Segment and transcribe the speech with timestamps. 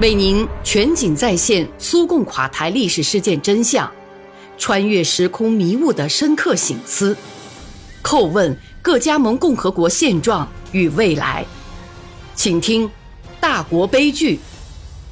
[0.00, 3.88] 为您全景再现苏共垮台历史事件真相，
[4.58, 7.16] 穿越时空迷雾的深刻醒思，
[8.02, 11.46] 叩问各加盟共和国现状与未来。
[12.34, 12.88] 请听
[13.38, 14.40] 《大国悲剧：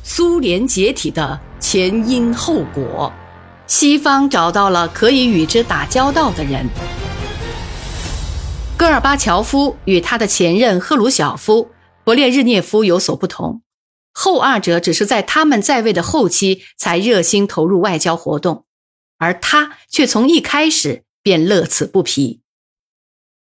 [0.02, 3.12] 苏联解体的前因后果》。
[3.68, 6.68] 西方找到了可以与之打交道的人。
[8.76, 11.70] 戈尔巴乔夫与他的前任赫鲁晓夫、
[12.04, 13.62] 勃列日涅夫有所不同。
[14.12, 18.66] 后二者只是在他们在位的后期才热心投入外交活动，
[19.18, 22.40] 而他却从一开始便乐此不疲。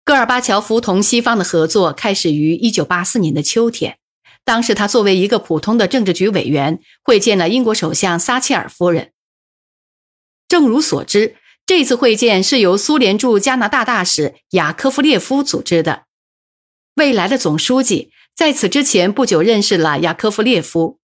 [0.04, 3.98] 戈尔巴乔夫同西方的合作开始于1984年的秋天，
[4.44, 9.12] 当时他作为一个普通的政治局委员，会见了英国首相撒切尔夫人。
[10.46, 16.04] 正如所知，这次会见是由苏联驻加拿大大使雅科夫列夫组织的，
[16.94, 18.12] 未来的总书记。
[18.34, 20.98] 在此之前不久，认识了雅科夫列夫。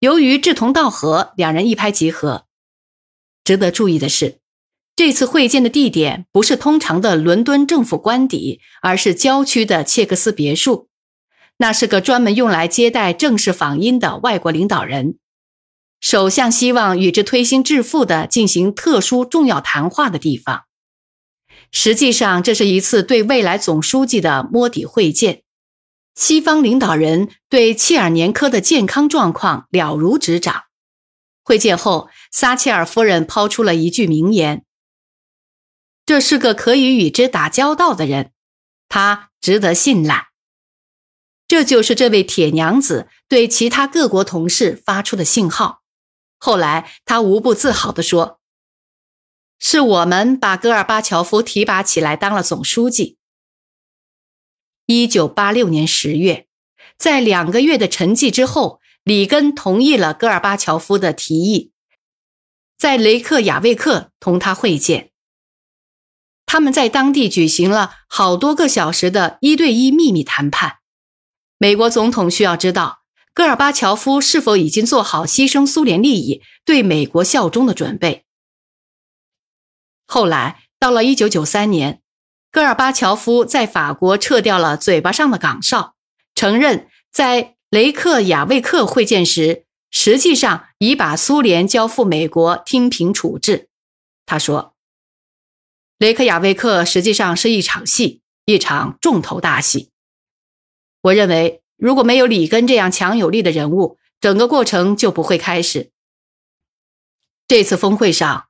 [0.00, 2.46] 由于志同道合，两人一拍即合。
[3.44, 4.38] 值得注意的是，
[4.96, 10.88] 这次会见的地点不是通常的伦敦政府官邸，而是郊区的切克斯别墅。
[11.58, 15.18] 那是个专门用来接待正式访英的外国领导人。
[16.00, 20.64] 首相希望与之推心置腹的进行特殊重要谈话的地方。
[21.70, 25.43] 实际上，这是一次对未来总书记的摸底会见。
[26.14, 30.64] 西方领导人对切尔年科的健康状况了如指掌。
[31.42, 34.64] 会见后，撒切尔夫人抛出了一句名言
[36.06, 38.32] ：“这是个可以与之打交道的人，
[38.88, 40.28] 他值得信赖。”
[41.46, 45.82] 这就是这位铁娘子对其他各国同事发出的信号。
[46.38, 48.40] 后来，她无不自豪地说
[49.58, 53.18] ：“是我们把戈尔巴乔夫提拔起来当了总书记。”
[54.86, 56.46] 一九八六年十月，
[56.98, 61.72] 在两个月的沉寂之后，里根同意了戈尔巴乔夫的提议，
[62.76, 65.10] 在雷克雅未克同他会见。
[66.44, 70.80] 他们在当地举行了好多个小时的一对一秘密谈判。
[71.56, 78.26] 美国总统需要知道戈尔巴乔夫是否已经做好牺牲苏联利益、对美国效忠的准备。
[80.06, 82.02] 后来到了一九九三年。
[82.54, 85.96] 戈尔巴乔夫在法国撤掉了嘴巴上的岗哨，
[86.36, 93.68] 承认在雷克雅未克会见时，实际上已把苏联交付美国听凭处置。
[94.24, 94.76] 他说
[95.98, 99.90] ：“雷克雅未克实际上是一场戏，一场重头大戏。
[101.00, 105.90] 我认为，如果没有里根这样强有力的人物，整个过程就不会开始。
[107.48, 108.46] 这次峰会上，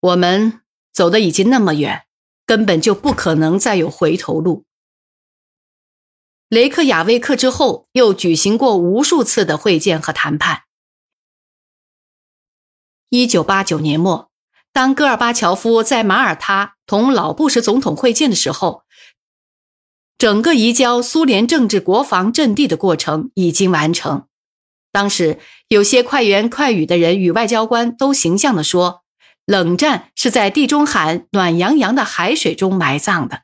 [0.00, 0.62] 我们
[0.94, 2.03] 走的已经那么远。”
[2.46, 4.64] 根本就不可能再有回头路。
[6.48, 10.64] 雷克雅未克之后又举行过无数次的会见和谈判。
[13.08, 14.30] 一九八九年末，
[14.72, 18.82] 当戈尔巴乔夫在马耳他同老布什总统会见的时候，
[20.18, 24.26] 整个移交苏联政治国防阵地的过程已经完成。
[24.92, 25.38] 当时
[25.68, 29.03] 有些快言快语的人与外交官都形象地说。
[29.46, 33.42] 冷战是在地中海暖洋洋的海水中埋葬的。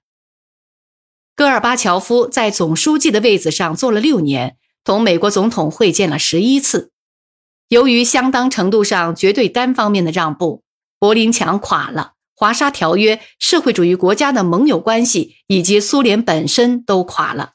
[1.36, 6.92] 戈尔巴乔夫在总书记的位子上坐了六年，同美国总统会见了十一次。
[7.68, 10.64] 由于相当程度上绝对单方面的让步，
[10.98, 17.52] 柏林墙垮了，华沙条约、社会主义国家的盟友关系以及苏联本身都垮了。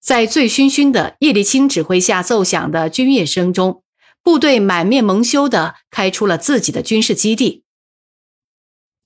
[0.00, 3.83] 在醉醺醺的叶利钦指挥下奏响的军乐声中。
[4.24, 7.62] 部队满面蒙羞地开出了自己的军事基地，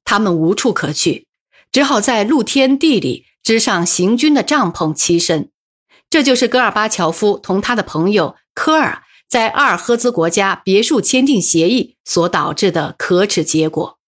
[0.04, 1.26] 他们无处可去，
[1.72, 5.50] 只好在露天地里支上行军的帐篷栖身。
[6.08, 13.98] 这就是戈尔巴乔夫同他的朋友科尔在阿尔赫兹国家别墅签订协议所导致的可耻结果。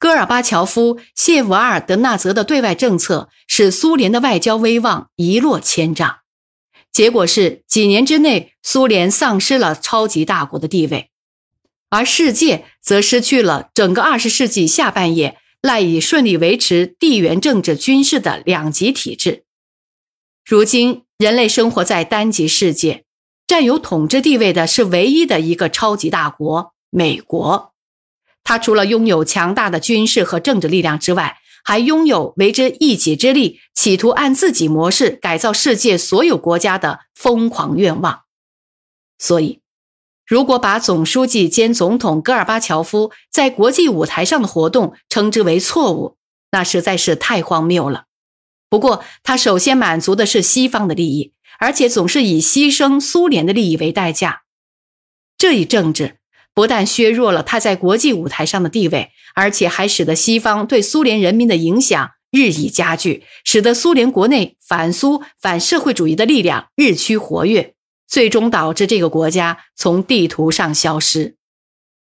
[0.00, 6.18] 戈尔巴乔夫、谢瓦尔德纳泽的对外政策使苏联的外交威望一落千丈。
[6.92, 11.10] 结果是，几年之内，苏联丧失了超级大国的地位，
[11.90, 19.44] 而世界则失去了整个二十世纪下半叶赖以顺利维持地缘政治、军事的两极体制。
[20.44, 23.04] 如今，人类生活在单极世界，
[23.46, 27.74] 占有统治地位的是唯一的一个超级大国——美国。
[28.42, 38.22] 它除了拥有强大的军事和政治力量之外，还拥有为之一己之力，企图按自己模式改造世界所有国家的疯狂愿望。
[39.18, 39.60] 所以，
[40.26, 46.16] 如果把总书记兼总统戈尔巴乔夫在国际舞台上的活动称之为错误，
[46.50, 48.04] 那实在是太荒谬了。
[48.70, 54.42] 不过，他首先满足的是西方的利益，而且总是以牺牲苏联的利益为代价。
[55.38, 56.18] 这一政治
[56.58, 67.74] 不但削弱了他在国际舞台上的地位，而且还使得西方对苏联人民的影响日益加剧，使得苏联国内反苏、反社会主义的力量日趋活跃，
[68.08, 71.36] 最终导致这个国家从地图上消失。